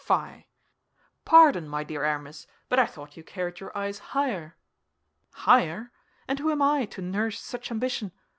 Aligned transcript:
Fie!" 0.03 0.47
"Pardon, 1.25 1.69
my 1.69 1.83
dear 1.83 2.03
Aramis, 2.03 2.47
but 2.69 2.79
I 2.79 2.87
thought 2.87 3.15
you 3.15 3.23
carried 3.23 3.59
your 3.59 3.77
eyes 3.77 3.99
higher." 3.99 4.55
"Higher? 5.31 5.91
And 6.27 6.39
who 6.39 6.51
am 6.51 6.59
I, 6.59 6.85
to 6.85 7.03
nourish 7.03 7.39
such 7.39 7.69
ambition? 7.69 8.11